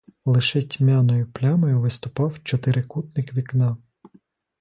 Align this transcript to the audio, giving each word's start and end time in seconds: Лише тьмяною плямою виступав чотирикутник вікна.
Лише 0.25 0.61
тьмяною 0.61 1.31
плямою 1.31 1.79
виступав 1.81 2.43
чотирикутник 2.43 3.33
вікна. 3.33 3.77